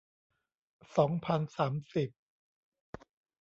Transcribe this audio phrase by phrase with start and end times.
[0.97, 2.09] สองพันสามสิบ